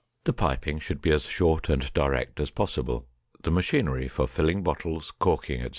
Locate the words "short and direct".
1.27-2.39